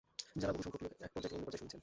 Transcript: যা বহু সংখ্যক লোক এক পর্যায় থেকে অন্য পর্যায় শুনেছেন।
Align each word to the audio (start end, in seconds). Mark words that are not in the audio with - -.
যা 0.41 0.47
বহু 0.53 0.63
সংখ্যক 0.65 0.81
লোক 0.85 0.91
এক 1.05 1.11
পর্যায় 1.13 1.23
থেকে 1.29 1.35
অন্য 1.37 1.45
পর্যায় 1.47 1.61
শুনেছেন। 1.61 1.79